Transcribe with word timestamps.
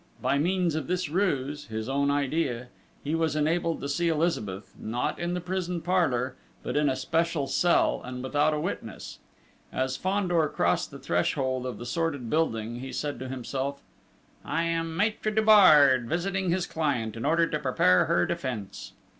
By 0.19 0.39
means 0.39 0.73
of 0.73 0.87
this 0.87 1.09
ruse 1.09 1.67
his 1.67 1.87
own 1.87 2.09
idea 2.09 2.69
he 3.03 3.13
was 3.13 3.35
enabled 3.35 3.81
to 3.81 3.87
see 3.87 4.07
Elizabeth, 4.07 4.73
not 4.79 5.19
in 5.19 5.35
the 5.35 5.39
prison 5.39 5.79
parlour, 5.79 6.35
but 6.63 6.75
in 6.75 6.89
a 6.89 6.95
special 6.95 7.45
cell, 7.45 8.01
and 8.03 8.23
without 8.23 8.51
a 8.51 8.59
witness. 8.59 9.19
As 9.71 9.97
Fandor 9.97 10.49
crossed 10.49 10.89
the 10.89 10.97
threshold 10.97 11.67
of 11.67 11.77
the 11.77 11.85
sordid 11.85 12.31
building, 12.31 12.79
he 12.79 12.91
said 12.91 13.19
to 13.19 13.29
himself: 13.29 13.83
"I 14.43 14.63
am 14.63 14.97
Maître 14.97 15.35
Dubard, 15.35 16.09
visiting 16.09 16.49
his 16.49 16.65
client, 16.65 17.15
in 17.15 17.23
order 17.23 17.45
to 17.45 17.59
prepare 17.59 18.05
her 18.05 18.25
defence!" 18.25 18.93